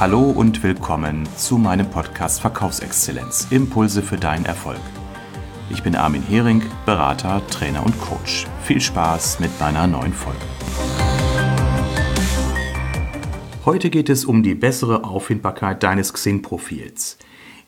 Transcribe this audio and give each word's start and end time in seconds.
Hallo 0.00 0.22
und 0.22 0.64
willkommen 0.64 1.24
zu 1.36 1.56
meinem 1.56 1.88
Podcast 1.88 2.40
Verkaufsexzellenz. 2.40 3.46
Impulse 3.50 4.02
für 4.02 4.16
deinen 4.16 4.44
Erfolg. 4.44 4.80
Ich 5.70 5.84
bin 5.84 5.94
Armin 5.94 6.22
Hering, 6.22 6.62
Berater, 6.84 7.40
Trainer 7.46 7.86
und 7.86 7.98
Coach. 8.00 8.44
Viel 8.64 8.80
Spaß 8.80 9.38
mit 9.38 9.50
meiner 9.60 9.86
neuen 9.86 10.12
Folge. 10.12 10.40
Heute 13.64 13.88
geht 13.88 14.08
es 14.08 14.24
um 14.24 14.42
die 14.42 14.56
bessere 14.56 15.04
Auffindbarkeit 15.04 15.84
deines 15.84 16.12
Xing-Profils. 16.12 17.16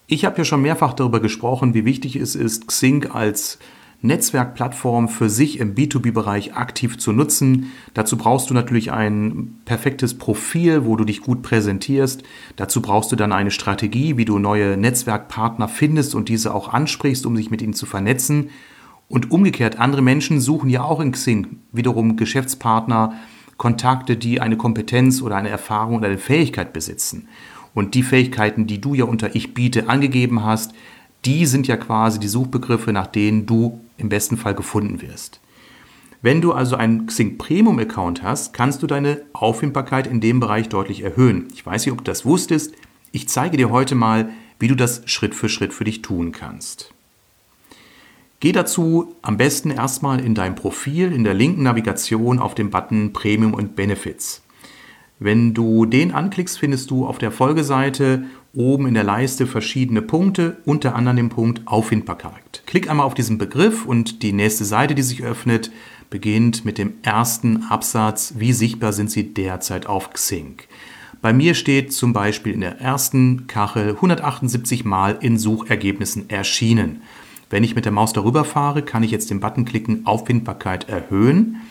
Ich 0.08 0.24
habe 0.24 0.38
ja 0.38 0.44
schon 0.44 0.62
mehrfach 0.62 0.94
darüber 0.94 1.20
gesprochen, 1.20 1.74
wie 1.74 1.84
wichtig 1.84 2.16
es 2.16 2.34
ist, 2.34 2.66
Xing 2.66 3.06
als 3.06 3.60
Netzwerkplattform 4.02 5.08
für 5.08 5.30
sich 5.30 5.58
im 5.58 5.74
B2B-Bereich 5.74 6.54
aktiv 6.54 6.98
zu 6.98 7.12
nutzen. 7.12 7.72
Dazu 7.94 8.16
brauchst 8.16 8.50
du 8.50 8.54
natürlich 8.54 8.92
ein 8.92 9.58
perfektes 9.64 10.18
Profil, 10.18 10.84
wo 10.84 10.96
du 10.96 11.04
dich 11.04 11.20
gut 11.20 11.42
präsentierst. 11.42 12.22
Dazu 12.56 12.82
brauchst 12.82 13.10
du 13.12 13.16
dann 13.16 13.32
eine 13.32 13.50
Strategie, 13.50 14.16
wie 14.16 14.24
du 14.24 14.38
neue 14.38 14.76
Netzwerkpartner 14.76 15.68
findest 15.68 16.14
und 16.14 16.28
diese 16.28 16.54
auch 16.54 16.72
ansprichst, 16.72 17.26
um 17.26 17.36
sich 17.36 17.50
mit 17.50 17.62
ihnen 17.62 17.74
zu 17.74 17.86
vernetzen. 17.86 18.50
Und 19.08 19.30
umgekehrt, 19.30 19.78
andere 19.78 20.02
Menschen 20.02 20.40
suchen 20.40 20.68
ja 20.68 20.82
auch 20.82 21.00
in 21.00 21.12
Xing 21.12 21.58
wiederum 21.72 22.16
Geschäftspartner, 22.16 23.14
Kontakte, 23.56 24.16
die 24.16 24.40
eine 24.40 24.56
Kompetenz 24.56 25.22
oder 25.22 25.36
eine 25.36 25.48
Erfahrung 25.48 25.96
oder 25.96 26.08
eine 26.08 26.18
Fähigkeit 26.18 26.72
besitzen. 26.72 27.28
Und 27.74 27.94
die 27.94 28.02
Fähigkeiten, 28.02 28.66
die 28.66 28.80
du 28.80 28.94
ja 28.94 29.04
unter 29.04 29.34
Ich 29.34 29.54
biete 29.54 29.88
angegeben 29.88 30.44
hast, 30.44 30.72
die 31.24 31.46
sind 31.46 31.66
ja 31.66 31.76
quasi 31.76 32.18
die 32.18 32.28
Suchbegriffe, 32.28 32.92
nach 32.92 33.06
denen 33.06 33.46
du 33.46 33.80
im 33.98 34.08
besten 34.08 34.36
Fall 34.36 34.54
gefunden 34.54 35.02
wirst. 35.02 35.40
Wenn 36.22 36.40
du 36.40 36.52
also 36.52 36.76
einen 36.76 37.06
Xing 37.06 37.38
Premium 37.38 37.78
Account 37.78 38.22
hast, 38.22 38.52
kannst 38.52 38.82
du 38.82 38.86
deine 38.86 39.22
Auffindbarkeit 39.32 40.06
in 40.06 40.20
dem 40.20 40.40
Bereich 40.40 40.68
deutlich 40.68 41.02
erhöhen. 41.02 41.48
Ich 41.52 41.64
weiß 41.64 41.84
nicht, 41.84 41.92
ob 41.92 41.98
du 41.98 42.04
das 42.04 42.24
wusstest. 42.24 42.74
Ich 43.12 43.28
zeige 43.28 43.56
dir 43.56 43.70
heute 43.70 43.94
mal, 43.94 44.30
wie 44.58 44.68
du 44.68 44.74
das 44.74 45.02
Schritt 45.06 45.34
für 45.34 45.48
Schritt 45.48 45.72
für 45.72 45.84
dich 45.84 46.02
tun 46.02 46.32
kannst. 46.32 46.92
Geh 48.40 48.52
dazu 48.52 49.14
am 49.22 49.36
besten 49.36 49.70
erstmal 49.70 50.20
in 50.20 50.34
dein 50.34 50.54
Profil 50.54 51.12
in 51.12 51.24
der 51.24 51.34
linken 51.34 51.62
Navigation 51.62 52.38
auf 52.38 52.54
den 52.54 52.70
Button 52.70 53.12
Premium 53.12 53.54
und 53.54 53.76
Benefits. 53.76 54.42
Wenn 55.18 55.54
du 55.54 55.86
den 55.86 56.12
anklickst, 56.12 56.58
findest 56.58 56.90
du 56.90 57.06
auf 57.06 57.16
der 57.18 57.30
Folgeseite 57.30 58.24
oben 58.56 58.86
in 58.86 58.94
der 58.94 59.04
Leiste 59.04 59.46
verschiedene 59.46 60.02
Punkte, 60.02 60.56
unter 60.64 60.94
anderem 60.96 61.16
den 61.16 61.28
Punkt 61.28 61.62
Auffindbarkeit. 61.66 62.62
Klick 62.66 62.90
einmal 62.90 63.06
auf 63.06 63.14
diesen 63.14 63.38
Begriff 63.38 63.84
und 63.84 64.22
die 64.22 64.32
nächste 64.32 64.64
Seite, 64.64 64.94
die 64.94 65.02
sich 65.02 65.22
öffnet, 65.22 65.70
beginnt 66.10 66.64
mit 66.64 66.78
dem 66.78 66.94
ersten 67.02 67.64
Absatz, 67.64 68.34
wie 68.38 68.52
sichtbar 68.52 68.92
sind 68.92 69.10
Sie 69.10 69.34
derzeit 69.34 69.86
auf 69.86 70.12
Xing. 70.12 70.56
Bei 71.22 71.32
mir 71.32 71.54
steht 71.54 71.92
zum 71.92 72.12
Beispiel 72.12 72.52
in 72.52 72.60
der 72.60 72.80
ersten 72.80 73.46
Kachel 73.46 73.90
178 73.90 74.84
Mal 74.84 75.18
in 75.20 75.38
Suchergebnissen 75.38 76.30
erschienen. 76.30 77.02
Wenn 77.50 77.64
ich 77.64 77.74
mit 77.74 77.84
der 77.84 77.92
Maus 77.92 78.12
darüber 78.12 78.44
fahre, 78.44 78.82
kann 78.82 79.02
ich 79.02 79.10
jetzt 79.10 79.30
den 79.30 79.40
Button 79.40 79.64
klicken, 79.64 80.06
Auffindbarkeit 80.06 80.88
erhöhen. 80.88 81.62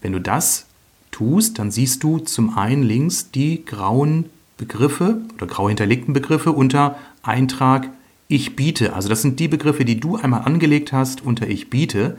Wenn 0.00 0.12
du 0.12 0.20
das 0.20 0.66
tust, 1.10 1.58
dann 1.58 1.70
siehst 1.70 2.02
du 2.02 2.18
zum 2.18 2.56
einen 2.56 2.82
links 2.82 3.30
die 3.30 3.64
grauen 3.64 4.26
Begriffe 4.58 5.22
oder 5.34 5.46
grau 5.46 5.68
hinterlegten 5.68 6.12
Begriffe 6.12 6.52
unter 6.52 6.98
Eintrag 7.22 7.88
Ich 8.28 8.56
biete. 8.56 8.92
Also 8.92 9.08
das 9.08 9.22
sind 9.22 9.40
die 9.40 9.48
Begriffe, 9.48 9.86
die 9.86 9.98
du 9.98 10.16
einmal 10.16 10.42
angelegt 10.42 10.92
hast 10.92 11.24
unter 11.24 11.48
Ich 11.48 11.70
biete. 11.70 12.18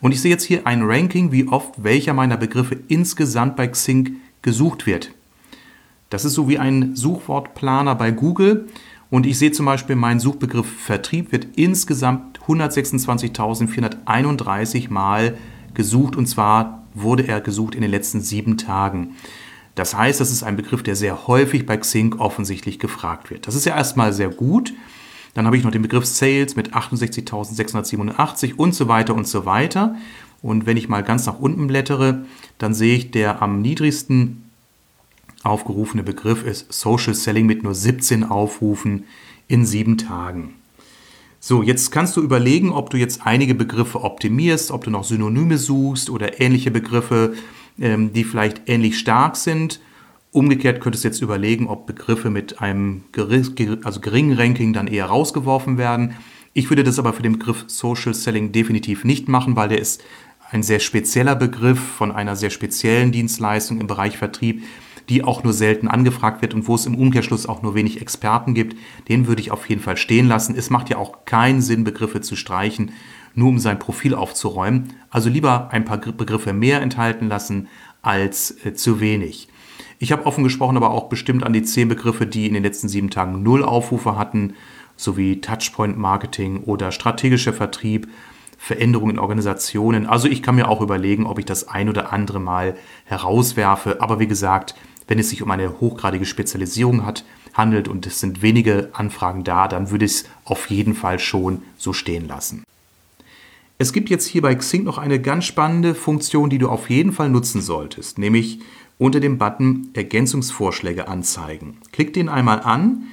Und 0.00 0.12
ich 0.12 0.22
sehe 0.22 0.30
jetzt 0.30 0.44
hier 0.44 0.66
ein 0.66 0.80
Ranking, 0.82 1.32
wie 1.32 1.48
oft 1.48 1.84
welcher 1.84 2.14
meiner 2.14 2.38
Begriffe 2.38 2.78
insgesamt 2.88 3.56
bei 3.56 3.68
Xing 3.68 4.16
gesucht 4.40 4.86
wird. 4.86 5.10
Das 6.08 6.24
ist 6.24 6.32
so 6.32 6.48
wie 6.48 6.58
ein 6.58 6.96
Suchwortplaner 6.96 7.94
bei 7.94 8.10
Google. 8.10 8.70
Und 9.10 9.26
ich 9.26 9.38
sehe 9.38 9.52
zum 9.52 9.66
Beispiel, 9.66 9.96
mein 9.96 10.20
Suchbegriff 10.20 10.66
Vertrieb 10.66 11.32
wird 11.32 11.48
insgesamt 11.56 12.40
126.431 12.46 14.90
Mal 14.90 15.36
gesucht 15.74 16.16
und 16.16 16.26
zwar 16.26 16.86
wurde 16.94 17.28
er 17.28 17.40
gesucht 17.40 17.74
in 17.74 17.80
den 17.82 17.90
letzten 17.90 18.20
sieben 18.20 18.56
Tagen. 18.56 19.16
Das 19.74 19.96
heißt, 19.96 20.20
das 20.20 20.30
ist 20.30 20.42
ein 20.42 20.56
Begriff, 20.56 20.82
der 20.82 20.96
sehr 20.96 21.26
häufig 21.26 21.66
bei 21.66 21.76
Xing 21.76 22.14
offensichtlich 22.14 22.78
gefragt 22.78 23.30
wird. 23.30 23.46
Das 23.46 23.54
ist 23.54 23.66
ja 23.66 23.76
erstmal 23.76 24.12
sehr 24.12 24.28
gut. 24.28 24.72
Dann 25.34 25.46
habe 25.46 25.56
ich 25.56 25.64
noch 25.64 25.70
den 25.70 25.82
Begriff 25.82 26.06
Sales 26.06 26.56
mit 26.56 26.74
68.687 26.74 28.56
und 28.56 28.74
so 28.74 28.88
weiter 28.88 29.14
und 29.14 29.28
so 29.28 29.46
weiter. 29.46 29.94
Und 30.42 30.66
wenn 30.66 30.76
ich 30.76 30.88
mal 30.88 31.02
ganz 31.02 31.26
nach 31.26 31.38
unten 31.38 31.66
blättere, 31.66 32.24
dann 32.58 32.74
sehe 32.74 32.96
ich, 32.96 33.10
der 33.10 33.42
am 33.42 33.60
niedrigsten 33.60 34.44
aufgerufene 35.42 36.02
Begriff 36.02 36.44
ist 36.44 36.72
Social 36.72 37.14
Selling 37.14 37.46
mit 37.46 37.62
nur 37.62 37.74
17 37.74 38.24
Aufrufen 38.24 39.04
in 39.48 39.64
sieben 39.64 39.98
Tagen. 39.98 40.54
So, 41.42 41.62
jetzt 41.62 41.90
kannst 41.90 42.16
du 42.16 42.20
überlegen, 42.20 42.70
ob 42.70 42.90
du 42.90 42.98
jetzt 42.98 43.26
einige 43.26 43.54
Begriffe 43.54 44.02
optimierst, 44.02 44.70
ob 44.70 44.84
du 44.84 44.90
noch 44.90 45.04
Synonyme 45.04 45.56
suchst 45.56 46.10
oder 46.10 46.38
ähnliche 46.40 46.70
Begriffe, 46.70 47.34
die 47.76 48.24
vielleicht 48.24 48.62
ähnlich 48.68 48.98
stark 48.98 49.36
sind. 49.36 49.80
Umgekehrt 50.32 50.80
könntest 50.80 51.04
du 51.04 51.08
jetzt 51.08 51.22
überlegen, 51.22 51.66
ob 51.66 51.86
Begriffe 51.86 52.30
mit 52.30 52.60
einem 52.60 53.04
also 53.82 54.00
geringen 54.00 54.36
Ranking 54.36 54.72
dann 54.72 54.86
eher 54.86 55.06
rausgeworfen 55.06 55.76
werden. 55.76 56.14
Ich 56.52 56.70
würde 56.70 56.84
das 56.84 56.98
aber 56.98 57.12
für 57.12 57.22
den 57.22 57.32
Begriff 57.32 57.64
Social 57.66 58.14
Selling 58.14 58.52
definitiv 58.52 59.04
nicht 59.04 59.28
machen, 59.28 59.56
weil 59.56 59.68
der 59.68 59.80
ist 59.80 60.02
ein 60.50 60.62
sehr 60.62 60.80
spezieller 60.80 61.36
Begriff 61.36 61.78
von 61.78 62.12
einer 62.12 62.36
sehr 62.36 62.50
speziellen 62.50 63.12
Dienstleistung 63.12 63.80
im 63.80 63.86
Bereich 63.86 64.18
Vertrieb 64.18 64.62
die 65.10 65.24
auch 65.24 65.42
nur 65.42 65.52
selten 65.52 65.88
angefragt 65.88 66.40
wird 66.40 66.54
und 66.54 66.68
wo 66.68 66.76
es 66.76 66.86
im 66.86 66.94
Umkehrschluss 66.94 67.46
auch 67.46 67.62
nur 67.62 67.74
wenig 67.74 68.00
Experten 68.00 68.54
gibt, 68.54 68.76
den 69.08 69.26
würde 69.26 69.42
ich 69.42 69.50
auf 69.50 69.68
jeden 69.68 69.82
Fall 69.82 69.96
stehen 69.96 70.28
lassen. 70.28 70.54
Es 70.56 70.70
macht 70.70 70.88
ja 70.88 70.98
auch 70.98 71.24
keinen 71.24 71.60
Sinn, 71.60 71.82
Begriffe 71.82 72.20
zu 72.20 72.36
streichen, 72.36 72.92
nur 73.34 73.48
um 73.48 73.58
sein 73.58 73.78
Profil 73.78 74.14
aufzuräumen. 74.14 74.94
Also 75.10 75.28
lieber 75.28 75.70
ein 75.70 75.84
paar 75.84 75.98
Begriffe 75.98 76.52
mehr 76.52 76.80
enthalten 76.82 77.28
lassen 77.28 77.68
als 78.02 78.56
äh, 78.64 78.74
zu 78.74 79.00
wenig. 79.00 79.48
Ich 79.98 80.12
habe 80.12 80.24
offen 80.24 80.44
gesprochen 80.44 80.76
aber 80.76 80.90
auch 80.90 81.08
bestimmt 81.08 81.44
an 81.44 81.52
die 81.52 81.62
zehn 81.62 81.88
Begriffe, 81.88 82.26
die 82.26 82.46
in 82.46 82.54
den 82.54 82.62
letzten 82.62 82.88
sieben 82.88 83.10
Tagen 83.10 83.42
null 83.42 83.62
Aufrufe 83.62 84.16
hatten, 84.16 84.54
sowie 84.96 85.40
Touchpoint 85.40 85.98
Marketing 85.98 86.62
oder 86.64 86.92
strategischer 86.92 87.52
Vertrieb, 87.52 88.08
Veränderungen 88.56 89.16
in 89.16 89.18
Organisationen. 89.18 90.06
Also 90.06 90.28
ich 90.28 90.42
kann 90.42 90.54
mir 90.54 90.68
auch 90.68 90.80
überlegen, 90.80 91.26
ob 91.26 91.38
ich 91.38 91.46
das 91.46 91.68
ein 91.68 91.88
oder 91.88 92.12
andere 92.12 92.40
Mal 92.40 92.76
herauswerfe. 93.04 94.00
Aber 94.00 94.20
wie 94.20 94.26
gesagt, 94.26 94.74
wenn 95.06 95.18
es 95.18 95.30
sich 95.30 95.42
um 95.42 95.50
eine 95.50 95.80
hochgradige 95.80 96.26
Spezialisierung 96.26 97.04
hat, 97.04 97.24
handelt 97.54 97.88
und 97.88 98.06
es 98.06 98.20
sind 98.20 98.42
wenige 98.42 98.90
Anfragen 98.92 99.44
da, 99.44 99.66
dann 99.66 99.90
würde 99.90 100.04
ich 100.04 100.12
es 100.12 100.24
auf 100.44 100.70
jeden 100.70 100.94
Fall 100.94 101.18
schon 101.18 101.62
so 101.76 101.92
stehen 101.92 102.28
lassen. 102.28 102.64
Es 103.80 103.94
gibt 103.94 104.10
jetzt 104.10 104.26
hier 104.26 104.42
bei 104.42 104.54
Xing 104.54 104.84
noch 104.84 104.98
eine 104.98 105.18
ganz 105.22 105.46
spannende 105.46 105.94
Funktion, 105.94 106.50
die 106.50 106.58
du 106.58 106.68
auf 106.68 106.90
jeden 106.90 107.12
Fall 107.12 107.30
nutzen 107.30 107.62
solltest, 107.62 108.18
nämlich 108.18 108.60
unter 108.98 109.20
dem 109.20 109.38
Button 109.38 109.88
Ergänzungsvorschläge 109.94 111.08
anzeigen. 111.08 111.78
Klick 111.90 112.12
den 112.12 112.28
einmal 112.28 112.60
an, 112.60 113.04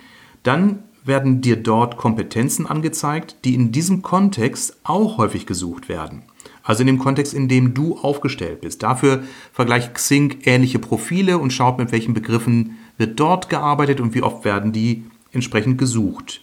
dann 0.43 0.79
werden 1.05 1.39
dir 1.39 1.55
dort 1.55 1.95
Kompetenzen 1.95 2.67
angezeigt, 2.67 3.37
die 3.45 3.55
in 3.55 3.71
diesem 3.71 4.01
Kontext 4.01 4.77
auch 4.83 5.17
häufig 5.17 5.45
gesucht 5.45 5.87
werden. 5.87 6.23
Also 6.63 6.81
in 6.81 6.87
dem 6.87 6.99
Kontext, 6.99 7.33
in 7.33 7.47
dem 7.47 7.73
du 7.73 7.97
aufgestellt 7.99 8.59
bist. 8.59 8.83
Dafür 8.83 9.23
vergleicht 9.53 9.93
Xing 9.93 10.39
ähnliche 10.43 10.79
Profile 10.79 11.37
und 11.37 11.53
schaut, 11.53 11.77
mit 11.77 11.93
welchen 11.93 12.13
Begriffen 12.13 12.77
wird 12.97 13.17
dort 13.17 13.47
gearbeitet 13.47 14.01
und 14.01 14.13
wie 14.13 14.21
oft 14.21 14.43
werden 14.43 14.73
die 14.73 15.05
entsprechend 15.31 15.77
gesucht. 15.77 16.41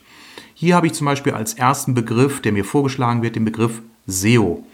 Hier 0.55 0.77
habe 0.77 0.87
ich 0.87 0.95
zum 0.95 1.05
Beispiel 1.05 1.35
als 1.35 1.53
ersten 1.53 1.93
Begriff, 1.93 2.41
der 2.41 2.53
mir 2.53 2.65
vorgeschlagen 2.65 3.21
wird, 3.21 3.37
den 3.37 3.45
Begriff 3.45 3.83
SEO. 4.07 4.65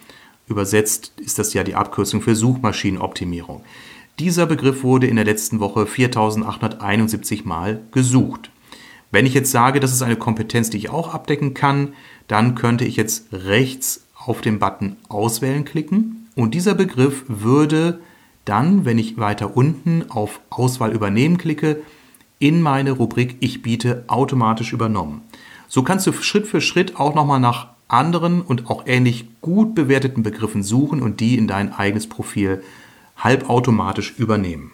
Übersetzt 0.46 1.12
ist 1.20 1.38
das 1.38 1.54
ja 1.54 1.62
die 1.62 1.74
Abkürzung 1.74 2.22
für 2.22 2.34
Suchmaschinenoptimierung. 2.34 3.62
Dieser 4.18 4.46
Begriff 4.46 4.82
wurde 4.82 5.06
in 5.06 5.16
der 5.16 5.24
letzten 5.24 5.60
Woche 5.60 5.86
4871 5.86 7.44
Mal 7.44 7.80
gesucht. 7.92 8.50
Wenn 9.12 9.26
ich 9.26 9.34
jetzt 9.34 9.50
sage, 9.50 9.80
das 9.80 9.92
ist 9.92 10.02
eine 10.02 10.16
Kompetenz, 10.16 10.70
die 10.70 10.76
ich 10.76 10.90
auch 10.90 11.14
abdecken 11.14 11.54
kann, 11.54 11.94
dann 12.28 12.54
könnte 12.54 12.84
ich 12.84 12.96
jetzt 12.96 13.32
rechts 13.32 14.04
auf 14.14 14.40
den 14.40 14.58
Button 14.58 14.96
Auswählen 15.08 15.64
klicken 15.64 16.28
und 16.34 16.54
dieser 16.54 16.74
Begriff 16.74 17.24
würde 17.28 18.00
dann, 18.44 18.84
wenn 18.84 18.98
ich 18.98 19.18
weiter 19.18 19.56
unten 19.56 20.10
auf 20.10 20.40
Auswahl 20.50 20.92
übernehmen 20.92 21.38
klicke, 21.38 21.82
in 22.38 22.62
meine 22.62 22.92
Rubrik 22.92 23.36
Ich 23.40 23.62
biete 23.62 24.04
automatisch 24.06 24.72
übernommen. 24.72 25.22
So 25.68 25.82
kannst 25.82 26.06
du 26.06 26.12
Schritt 26.12 26.46
für 26.46 26.60
Schritt 26.60 26.96
auch 26.96 27.14
nochmal 27.14 27.40
nach 27.40 27.68
anderen 27.92 28.42
und 28.42 28.70
auch 28.70 28.84
ähnlich 28.86 29.26
gut 29.40 29.74
bewerteten 29.74 30.22
Begriffen 30.22 30.62
suchen 30.62 31.02
und 31.02 31.20
die 31.20 31.36
in 31.36 31.46
dein 31.46 31.72
eigenes 31.72 32.08
Profil 32.08 32.62
halbautomatisch 33.16 34.14
übernehmen. 34.18 34.72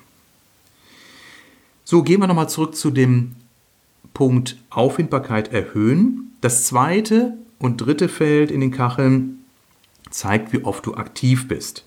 So, 1.85 2.03
gehen 2.03 2.21
wir 2.21 2.27
nochmal 2.27 2.49
zurück 2.49 2.75
zu 2.75 2.91
dem 2.91 3.37
Punkt 4.13 4.57
Auffindbarkeit 4.71 5.53
erhöhen. 5.53 6.33
Das 6.41 6.65
zweite 6.65 7.35
und 7.59 7.79
dritte 7.79 8.09
Feld 8.09 8.51
in 8.51 8.61
den 8.61 8.71
Kacheln 8.71 9.45
zeigt, 10.11 10.53
wie 10.53 10.65
oft 10.65 10.87
du 10.87 10.95
aktiv 10.95 11.49
bist. 11.49 11.85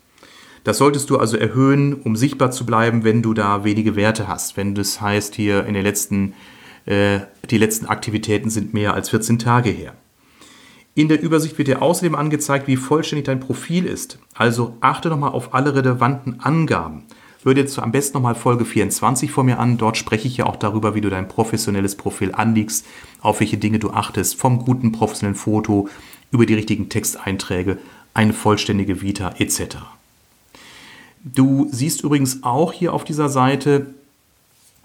Das 0.63 0.77
solltest 0.77 1.09
du 1.09 1.17
also 1.17 1.37
erhöhen, 1.37 1.93
um 1.93 2.15
sichtbar 2.15 2.51
zu 2.51 2.65
bleiben, 2.65 3.03
wenn 3.03 3.21
du 3.21 3.33
da 3.33 3.63
wenige 3.63 3.95
Werte 3.95 4.27
hast. 4.27 4.57
Wenn 4.57 4.75
das 4.75 5.01
heißt, 5.01 5.35
hier 5.35 5.65
in 5.65 5.73
den 5.73 5.83
letzten, 5.83 6.33
äh, 6.85 7.21
die 7.49 7.57
letzten 7.57 7.85
Aktivitäten 7.85 8.49
sind 8.49 8.73
mehr 8.73 8.93
als 8.93 9.09
14 9.09 9.39
Tage 9.39 9.69
her. 9.69 9.93
In 10.95 11.07
der 11.07 11.21
Übersicht 11.21 11.57
wird 11.57 11.67
dir 11.67 11.81
außerdem 11.81 12.15
angezeigt, 12.15 12.67
wie 12.67 12.75
vollständig 12.75 13.25
dein 13.25 13.39
Profil 13.39 13.85
ist. 13.85 14.19
Also 14.33 14.75
achte 14.81 15.09
nochmal 15.09 15.31
auf 15.31 15.53
alle 15.53 15.75
relevanten 15.75 16.39
Angaben. 16.39 17.03
Hör 17.43 17.53
dir 17.53 17.65
am 17.81 17.93
besten 17.93 18.17
nochmal 18.17 18.35
Folge 18.35 18.65
24 18.65 19.31
vor 19.31 19.45
mir 19.45 19.59
an. 19.59 19.77
Dort 19.77 19.95
spreche 19.95 20.27
ich 20.27 20.35
ja 20.37 20.45
auch 20.45 20.57
darüber, 20.57 20.93
wie 20.93 21.01
du 21.01 21.09
dein 21.09 21.29
professionelles 21.29 21.95
Profil 21.95 22.33
anlegst, 22.33 22.85
auf 23.21 23.39
welche 23.39 23.57
Dinge 23.57 23.79
du 23.79 23.91
achtest, 23.91 24.35
vom 24.35 24.59
guten 24.59 24.91
professionellen 24.91 25.37
Foto 25.37 25.87
über 26.31 26.45
die 26.45 26.55
richtigen 26.55 26.89
Texteinträge, 26.89 27.77
eine 28.13 28.33
vollständige 28.33 29.01
Vita 29.01 29.35
etc. 29.37 29.77
Du 31.23 31.69
siehst 31.71 32.03
übrigens 32.03 32.43
auch 32.43 32.73
hier 32.73 32.93
auf 32.93 33.05
dieser 33.05 33.29
Seite, 33.29 33.93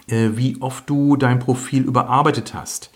äh, 0.07 0.31
wie 0.35 0.57
oft 0.61 0.89
du 0.89 1.17
dein 1.17 1.41
Profil 1.41 1.83
überarbeitet 1.83 2.55
hast. 2.55 2.91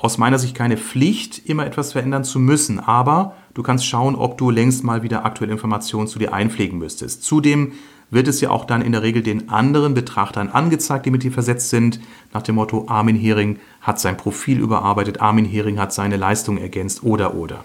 Aus 0.00 0.16
meiner 0.16 0.38
Sicht 0.38 0.54
keine 0.54 0.76
Pflicht, 0.76 1.48
immer 1.48 1.66
etwas 1.66 1.92
verändern 1.92 2.22
zu 2.22 2.38
müssen, 2.38 2.78
aber 2.78 3.34
du 3.54 3.64
kannst 3.64 3.84
schauen, 3.84 4.14
ob 4.14 4.38
du 4.38 4.48
längst 4.48 4.84
mal 4.84 5.02
wieder 5.02 5.24
aktuelle 5.24 5.52
Informationen 5.52 6.06
zu 6.06 6.20
dir 6.20 6.32
einpflegen 6.32 6.78
müsstest. 6.78 7.24
Zudem 7.24 7.72
wird 8.08 8.28
es 8.28 8.40
ja 8.40 8.50
auch 8.50 8.64
dann 8.64 8.80
in 8.80 8.92
der 8.92 9.02
Regel 9.02 9.24
den 9.24 9.48
anderen 9.48 9.94
Betrachtern 9.94 10.50
angezeigt, 10.50 11.04
die 11.04 11.10
mit 11.10 11.24
dir 11.24 11.32
versetzt 11.32 11.70
sind, 11.70 11.98
nach 12.32 12.42
dem 12.42 12.54
Motto 12.54 12.86
Armin 12.86 13.16
Hering 13.16 13.58
hat 13.80 13.98
sein 13.98 14.16
Profil 14.16 14.60
überarbeitet, 14.60 15.20
Armin 15.20 15.44
Hering 15.44 15.80
hat 15.80 15.92
seine 15.92 16.16
Leistung 16.16 16.58
ergänzt 16.58 17.02
oder 17.02 17.34
oder. 17.34 17.64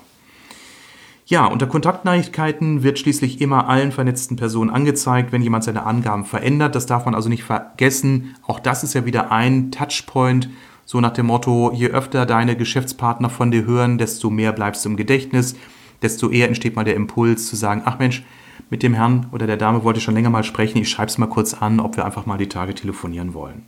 Ja, 1.25 1.45
unter 1.45 1.67
Kontaktnachrichten 1.67 2.83
wird 2.83 2.99
schließlich 2.99 3.41
immer 3.41 3.69
allen 3.69 3.91
vernetzten 3.91 4.37
Personen 4.37 4.69
angezeigt, 4.71 5.31
wenn 5.31 5.41
jemand 5.41 5.63
seine 5.63 5.85
Angaben 5.85 6.25
verändert. 6.25 6.75
Das 6.75 6.85
darf 6.85 7.05
man 7.05 7.15
also 7.15 7.29
nicht 7.29 7.45
vergessen. 7.45 8.35
Auch 8.45 8.59
das 8.59 8.83
ist 8.83 8.93
ja 8.93 9.05
wieder 9.05 9.31
ein 9.31 9.71
Touchpoint, 9.71 10.49
so 10.85 11.01
nach 11.01 11.11
dem 11.11 11.27
Motto, 11.27 11.71
je 11.73 11.87
öfter 11.87 12.25
deine 12.25 12.55
Geschäftspartner 12.55 13.29
von 13.29 13.51
dir 13.51 13.65
hören, 13.65 13.97
desto 13.97 14.29
mehr 14.29 14.51
bleibst 14.51 14.83
du 14.83 14.89
im 14.89 14.97
Gedächtnis, 14.97 15.55
desto 16.01 16.29
eher 16.29 16.47
entsteht 16.47 16.75
mal 16.75 16.83
der 16.83 16.95
Impuls 16.95 17.47
zu 17.47 17.55
sagen, 17.55 17.81
ach 17.85 17.99
Mensch, 17.99 18.23
mit 18.69 18.83
dem 18.83 18.93
Herrn 18.93 19.27
oder 19.31 19.47
der 19.47 19.57
Dame 19.57 19.83
wollte 19.83 19.99
ich 19.99 20.03
schon 20.03 20.13
länger 20.13 20.29
mal 20.29 20.43
sprechen, 20.43 20.79
ich 20.79 20.89
schreibe 20.89 21.09
es 21.09 21.17
mal 21.17 21.27
kurz 21.27 21.53
an, 21.53 21.79
ob 21.79 21.97
wir 21.97 22.05
einfach 22.05 22.25
mal 22.25 22.37
die 22.37 22.49
Tage 22.49 22.73
telefonieren 22.73 23.33
wollen. 23.33 23.63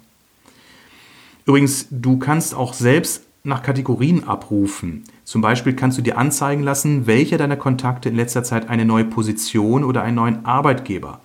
Übrigens, 1.46 1.88
du 1.92 2.18
kannst 2.18 2.56
auch 2.56 2.74
selbst 2.74 3.24
nach 3.44 3.62
Kategorien 3.62 4.28
abrufen. 4.28 5.04
Zum 5.24 5.42
Beispiel 5.42 5.76
kannst 5.76 5.98
du 5.98 6.02
dir 6.02 6.18
anzeigen 6.18 6.64
lassen, 6.64 7.06
welcher 7.06 7.38
deiner 7.38 7.58
Kontakte 7.58 8.10
in 8.10 8.16
letzter 8.16 8.44
Zeit 8.44 8.70
eine 8.70 8.86
neue 8.86 9.06
Position 9.06 9.84
oder 9.84 10.02
einen 10.02 10.16
neuen 10.16 10.46
Arbeitgeber 10.46 11.22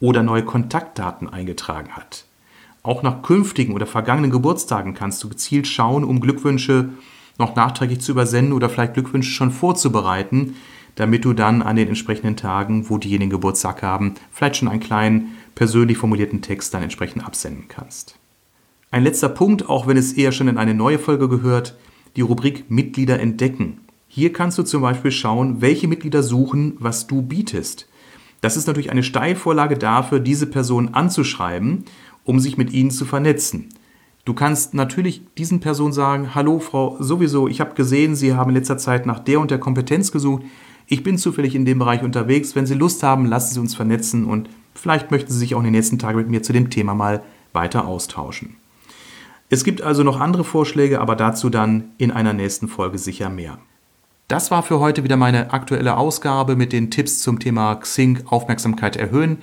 oder 0.00 0.22
neue 0.22 0.44
Kontaktdaten 0.44 1.28
eingetragen 1.28 1.90
hat. 1.90 2.24
Auch 2.84 3.02
nach 3.02 3.22
künftigen 3.22 3.72
oder 3.72 3.86
vergangenen 3.86 4.30
Geburtstagen 4.30 4.92
kannst 4.92 5.24
du 5.24 5.30
gezielt 5.30 5.66
schauen, 5.66 6.04
um 6.04 6.20
Glückwünsche 6.20 6.90
noch 7.38 7.56
nachträglich 7.56 8.00
zu 8.00 8.12
übersenden 8.12 8.52
oder 8.52 8.68
vielleicht 8.68 8.92
Glückwünsche 8.92 9.30
schon 9.30 9.50
vorzubereiten, 9.50 10.54
damit 10.94 11.24
du 11.24 11.32
dann 11.32 11.62
an 11.62 11.76
den 11.76 11.88
entsprechenden 11.88 12.36
Tagen, 12.36 12.88
wo 12.90 12.98
diejenigen 12.98 13.30
Geburtstag 13.30 13.82
haben, 13.82 14.14
vielleicht 14.30 14.56
schon 14.56 14.68
einen 14.68 14.80
kleinen 14.80 15.34
persönlich 15.54 15.96
formulierten 15.96 16.42
Text 16.42 16.74
dann 16.74 16.82
entsprechend 16.82 17.26
absenden 17.26 17.68
kannst. 17.68 18.16
Ein 18.90 19.02
letzter 19.02 19.30
Punkt, 19.30 19.68
auch 19.68 19.86
wenn 19.86 19.96
es 19.96 20.12
eher 20.12 20.30
schon 20.30 20.48
in 20.48 20.58
eine 20.58 20.74
neue 20.74 20.98
Folge 20.98 21.28
gehört, 21.28 21.76
die 22.16 22.20
Rubrik 22.20 22.70
Mitglieder 22.70 23.18
entdecken. 23.18 23.80
Hier 24.08 24.32
kannst 24.32 24.58
du 24.58 24.62
zum 24.62 24.82
Beispiel 24.82 25.10
schauen, 25.10 25.62
welche 25.62 25.88
Mitglieder 25.88 26.22
suchen, 26.22 26.76
was 26.78 27.06
du 27.06 27.22
bietest. 27.22 27.88
Das 28.42 28.58
ist 28.58 28.66
natürlich 28.66 28.90
eine 28.90 29.02
Steilvorlage 29.02 29.78
dafür, 29.78 30.20
diese 30.20 30.46
Personen 30.46 30.92
anzuschreiben, 30.92 31.86
um 32.24 32.40
sich 32.40 32.56
mit 32.56 32.72
ihnen 32.72 32.90
zu 32.90 33.04
vernetzen. 33.04 33.68
Du 34.24 34.32
kannst 34.32 34.72
natürlich 34.72 35.22
diesen 35.36 35.60
Personen 35.60 35.92
sagen, 35.92 36.34
hallo 36.34 36.58
Frau 36.58 36.96
sowieso, 36.98 37.46
ich 37.46 37.60
habe 37.60 37.74
gesehen, 37.74 38.16
Sie 38.16 38.34
haben 38.34 38.50
in 38.50 38.56
letzter 38.56 38.78
Zeit 38.78 39.04
nach 39.04 39.18
der 39.18 39.38
und 39.38 39.50
der 39.50 39.58
Kompetenz 39.58 40.12
gesucht. 40.12 40.42
Ich 40.86 41.02
bin 41.02 41.18
zufällig 41.18 41.54
in 41.54 41.64
dem 41.64 41.78
Bereich 41.78 42.02
unterwegs. 42.02 42.54
Wenn 42.54 42.66
Sie 42.66 42.74
Lust 42.74 43.02
haben, 43.02 43.26
lassen 43.26 43.54
Sie 43.54 43.60
uns 43.60 43.74
vernetzen 43.74 44.24
und 44.24 44.48
vielleicht 44.74 45.10
möchten 45.10 45.30
Sie 45.30 45.38
sich 45.38 45.54
auch 45.54 45.58
in 45.58 45.64
den 45.64 45.72
nächsten 45.72 45.98
Tagen 45.98 46.18
mit 46.18 46.30
mir 46.30 46.42
zu 46.42 46.52
dem 46.52 46.70
Thema 46.70 46.94
mal 46.94 47.22
weiter 47.52 47.86
austauschen. 47.86 48.56
Es 49.50 49.62
gibt 49.62 49.82
also 49.82 50.02
noch 50.02 50.20
andere 50.20 50.42
Vorschläge, 50.42 51.00
aber 51.00 51.16
dazu 51.16 51.50
dann 51.50 51.90
in 51.98 52.10
einer 52.10 52.32
nächsten 52.32 52.66
Folge 52.66 52.98
sicher 52.98 53.28
mehr. 53.28 53.58
Das 54.26 54.50
war 54.50 54.62
für 54.62 54.80
heute 54.80 55.04
wieder 55.04 55.18
meine 55.18 55.52
aktuelle 55.52 55.98
Ausgabe 55.98 56.56
mit 56.56 56.72
den 56.72 56.90
Tipps 56.90 57.20
zum 57.20 57.40
Thema 57.40 57.74
Xing 57.74 58.20
Aufmerksamkeit 58.26 58.96
erhöhen. 58.96 59.38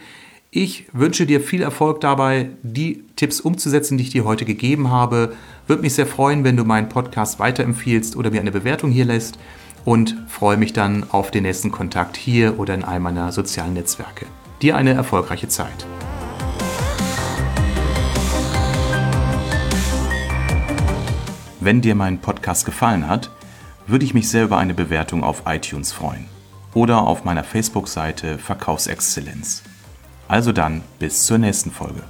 Ich 0.54 0.88
wünsche 0.92 1.26
dir 1.26 1.40
viel 1.40 1.62
Erfolg 1.62 2.02
dabei, 2.02 2.50
die 2.62 3.06
Tipps 3.16 3.40
umzusetzen, 3.40 3.98
die 3.98 4.04
ich 4.04 4.10
dir 4.10 4.26
heute 4.26 4.44
gegeben 4.44 4.90
habe. 4.90 5.34
Würde 5.66 5.82
mich 5.82 5.94
sehr 5.94 6.06
freuen, 6.06 6.44
wenn 6.44 6.58
du 6.58 6.66
meinen 6.66 6.90
Podcast 6.90 7.40
weiterempfiehlst 7.40 8.18
oder 8.18 8.32
mir 8.32 8.42
eine 8.42 8.52
Bewertung 8.52 8.92
hier 8.92 9.06
lässt 9.06 9.40
und 9.86 10.14
freue 10.28 10.58
mich 10.58 10.74
dann 10.74 11.10
auf 11.10 11.32
den 11.32 11.44
nächsten 11.44 11.72
Kontakt 11.72 12.18
hier 12.18 12.60
oder 12.60 12.74
in 12.74 12.84
einem 12.84 13.06
meiner 13.06 13.32
sozialen 13.32 13.76
Netzwerke. 13.76 14.26
Dir 14.62 14.76
eine 14.76 14.92
erfolgreiche 14.92 15.48
Zeit. 15.48 15.86
Wenn 21.62 21.80
dir 21.80 21.96
mein 21.96 22.20
Podcast 22.20 22.66
gefallen 22.66 23.08
hat, 23.08 23.32
würde 23.88 24.04
ich 24.04 24.14
mich 24.14 24.28
sehr 24.28 24.44
über 24.44 24.58
eine 24.58 24.74
Bewertung 24.74 25.24
auf 25.24 25.44
iTunes 25.46 25.94
freuen 25.94 26.26
oder 26.74 27.04
auf 27.04 27.24
meiner 27.24 27.46
Facebook-Seite 27.46 28.38
Verkaufsexzellenz. 28.38 29.64
Also 30.32 30.54
dann, 30.54 30.82
bis 30.98 31.26
zur 31.26 31.40
nächsten 31.40 31.72
Folge. 31.72 32.04